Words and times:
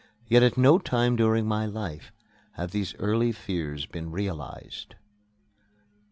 Yet 0.27 0.41
at 0.41 0.57
no 0.57 0.79
time 0.79 1.15
during 1.15 1.45
my 1.45 1.67
life 1.67 2.11
have 2.53 2.71
these 2.71 2.95
early 2.95 3.31
fears 3.31 3.85
been 3.85 4.09
realized. 4.09 4.95